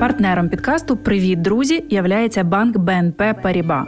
[0.00, 1.84] Партнером підкасту Привіт, друзі!
[1.90, 3.86] являється банк БНП Паріба.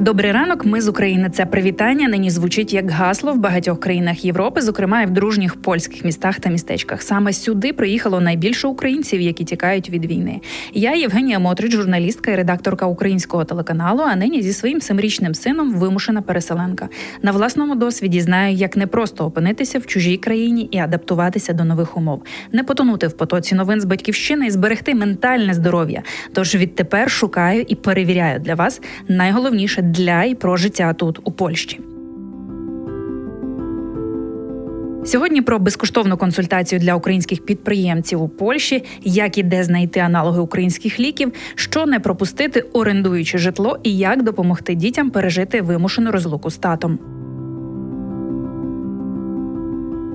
[0.00, 1.30] Добрий ранок, ми з України.
[1.30, 2.08] Це привітання.
[2.08, 6.50] Нині звучить як гасло в багатьох країнах Європи, зокрема і в дружніх польських містах та
[6.50, 7.02] містечках.
[7.02, 10.40] Саме сюди приїхало найбільше українців, які тікають від війни.
[10.74, 14.02] Я Євгенія Мотрич, журналістка і редакторка українського телеканалу.
[14.02, 16.88] А нині зі своїм семирічним сином вимушена переселенка.
[17.22, 21.96] На власному досвіді знаю, як не просто опинитися в чужій країні і адаптуватися до нових
[21.96, 26.02] умов, не потонути в потоці новин з батьківщини і зберегти ментальне здоров'я.
[26.32, 31.80] Тож відтепер шукаю і перевіряю для вас найголовніше для і про життя тут у Польщі.
[35.04, 41.00] Сьогодні про безкоштовну консультацію для українських підприємців у Польщі, як і де знайти аналоги українських
[41.00, 47.19] ліків, що не пропустити, орендуючи житло, і як допомогти дітям пережити вимушену розлуку з татом.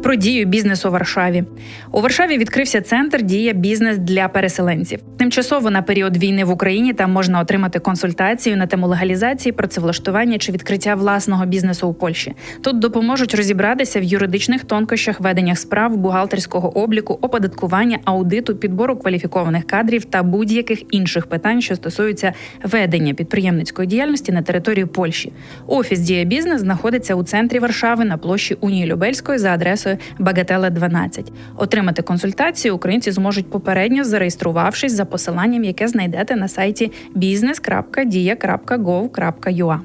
[0.06, 1.44] Про дію бізнесу у Варшаві
[1.92, 5.00] у Варшаві відкрився центр Дія бізнес для переселенців.
[5.18, 10.52] Тимчасово на період війни в Україні там можна отримати консультацію на тему легалізації, працевлаштування чи
[10.52, 12.34] відкриття власного бізнесу у Польщі.
[12.62, 20.06] Тут допоможуть розібратися в юридичних тонкощах ведення справ, бухгалтерського обліку, оподаткування, аудиту, підбору кваліфікованих кадрів
[20.06, 25.32] та будь-яких інших питань, що стосуються ведення підприємницької діяльності на території Польщі.
[25.68, 29.95] Офіс Дія бізнес знаходиться у центрі Варшави на площі Унії Любельської за адресою.
[30.20, 31.32] Багателе 12.
[31.58, 39.80] Отримати консультацію українці зможуть попередньо зареєструвавшись за посиланням, яке знайдете на сайті business.dia.gov.ua.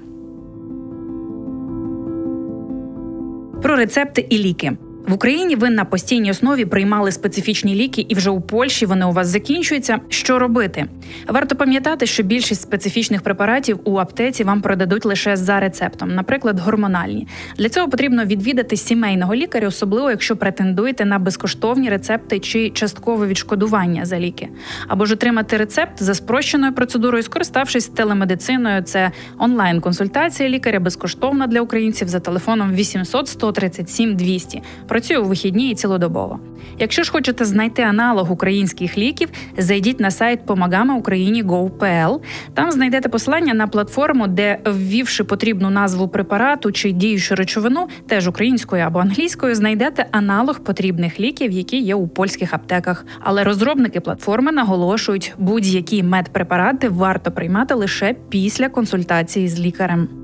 [3.62, 4.72] Про рецепти і ліки.
[5.08, 9.12] В Україні ви на постійній основі приймали специфічні ліки, і вже у Польщі вони у
[9.12, 10.00] вас закінчуються.
[10.08, 10.86] Що робити?
[11.28, 17.28] Варто пам'ятати, що більшість специфічних препаратів у аптеці вам продадуть лише за рецептом, наприклад, гормональні.
[17.58, 24.04] Для цього потрібно відвідати сімейного лікаря, особливо якщо претендуєте на безкоштовні рецепти чи часткове відшкодування
[24.04, 24.48] за ліки,
[24.88, 28.82] або ж отримати рецепт за спрощеною процедурою, скориставшись телемедициною.
[28.82, 35.74] Це онлайн-консультація лікаря безкоштовна для українців за телефоном 800 137 200 працює у вихідні і
[35.74, 36.40] цілодобово.
[36.78, 39.28] Якщо ж хочете знайти аналог українських ліків,
[39.58, 42.20] зайдіть на сайт Помагами Україні Go.pl.
[42.54, 48.84] Там знайдете посилання на платформу, де ввівши потрібну назву препарату чи діючу речовину, теж українською
[48.84, 53.06] або англійською, знайдете аналог потрібних ліків, які є у польських аптеках.
[53.20, 60.19] Але розробники платформи наголошують, будь-які медпрепарати варто приймати лише після консультації з лікарем.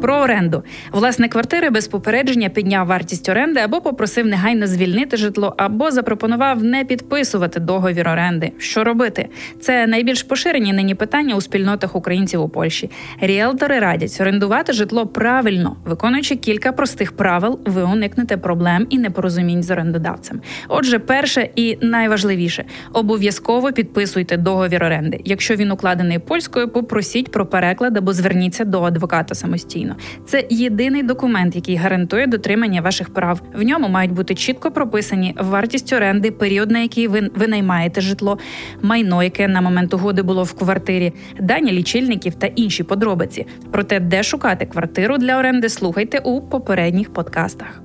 [0.00, 0.62] Про оренду
[0.92, 6.84] власник квартири без попередження підняв вартість оренди або попросив негайно звільнити житло, або запропонував не
[6.84, 8.52] підписувати договір оренди.
[8.58, 9.28] Що робити?
[9.60, 12.90] Це найбільш поширені нині питання у спільнотах українців у Польщі.
[13.20, 19.70] Ріелтори радять орендувати житло правильно, виконуючи кілька простих правил, ви уникнете проблем і непорозумінь з
[19.70, 20.40] орендодавцем.
[20.68, 25.20] Отже, перше і найважливіше обов'язково підписуйте договір оренди.
[25.24, 30.24] Якщо він укладений польською, попросіть про переклад або зверніться до адвоката самостійно самостійно.
[30.26, 33.40] Це єдиний документ, який гарантує дотримання ваших прав.
[33.54, 38.38] В ньому мають бути чітко прописані вартість оренди, період, на який ви винаймаєте житло,
[38.82, 43.46] майно, яке на момент угоди було в квартирі, дані лічильників та інші подробиці.
[43.72, 47.82] Про те, де шукати квартиру для оренди, слухайте у попередніх подкастах.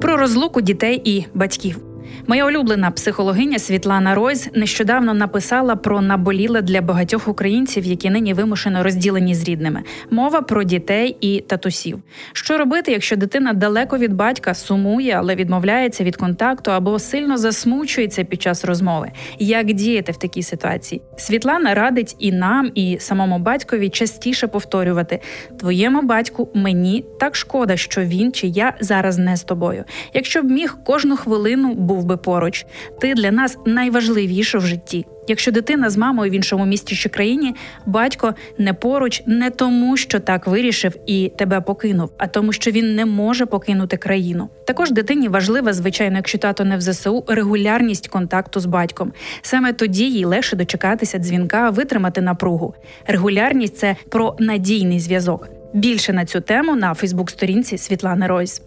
[0.00, 1.95] Про розлуку дітей і батьків.
[2.26, 8.82] Моя улюблена психологиня Світлана Ройз нещодавно написала про наболіле для багатьох українців, які нині вимушено
[8.82, 9.82] розділені з рідними.
[10.10, 11.98] Мова про дітей і татусів.
[12.32, 18.24] Що робити, якщо дитина далеко від батька сумує, але відмовляється від контакту або сильно засмучується
[18.24, 19.10] під час розмови?
[19.38, 21.02] Як діяти в такій ситуації?
[21.16, 25.20] Світлана радить і нам, і самому батькові частіше повторювати:
[25.58, 29.84] твоєму батьку мені так шкода, що він чи я зараз не з тобою.
[30.14, 32.66] Якщо б міг кожну хвилину був би поруч.
[33.00, 35.06] Ти для нас найважливіше в житті.
[35.28, 37.54] Якщо дитина з мамою в іншому місті чи країні,
[37.86, 42.94] батько не поруч не тому, що так вирішив і тебе покинув, а тому, що він
[42.94, 44.48] не може покинути країну.
[44.66, 49.12] Також дитині важлива, звичайно, якщо тато не в ЗСУ, регулярність контакту з батьком.
[49.42, 52.74] Саме тоді їй легше дочекатися дзвінка, витримати напругу.
[53.06, 55.48] Регулярність це про надійний зв'язок.
[55.74, 58.62] Більше на цю тему на Фейсбук-сторінці Світлани Ройс.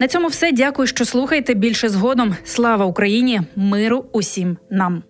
[0.00, 0.52] На цьому все.
[0.52, 1.54] Дякую, що слухаєте.
[1.54, 2.36] Більше згодом.
[2.44, 3.40] Слава Україні!
[3.56, 5.02] Миру усім нам.